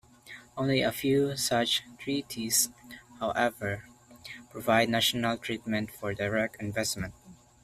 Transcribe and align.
Only 0.57 0.81
a 0.81 0.91
few 0.91 1.37
such 1.37 1.83
treaties, 1.99 2.69
however, 3.19 3.83
provide 4.49 4.89
national 4.89 5.37
treatment 5.37 5.91
for 5.91 6.15
direct 6.15 6.55
investment. 6.59 7.13